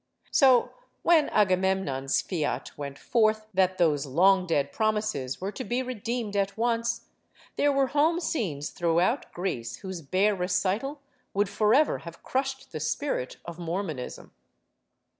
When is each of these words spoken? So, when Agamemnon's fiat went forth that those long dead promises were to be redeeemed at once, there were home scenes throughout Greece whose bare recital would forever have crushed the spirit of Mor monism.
So, 0.31 0.71
when 1.03 1.29
Agamemnon's 1.29 2.23
fiat 2.23 2.75
went 2.75 2.97
forth 2.97 3.45
that 3.53 3.77
those 3.77 4.07
long 4.07 4.47
dead 4.47 4.71
promises 4.71 5.39
were 5.39 5.51
to 5.51 5.63
be 5.63 5.83
redeeemed 5.83 6.35
at 6.35 6.57
once, 6.57 7.05
there 7.55 7.71
were 7.71 7.85
home 7.85 8.19
scenes 8.19 8.71
throughout 8.71 9.31
Greece 9.31 9.75
whose 9.85 10.01
bare 10.01 10.35
recital 10.35 11.01
would 11.35 11.49
forever 11.49 11.99
have 11.99 12.23
crushed 12.23 12.71
the 12.71 12.79
spirit 12.79 13.37
of 13.45 13.59
Mor 13.59 13.83
monism. 13.83 14.31